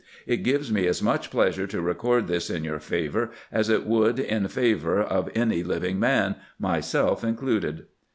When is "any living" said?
5.35-5.99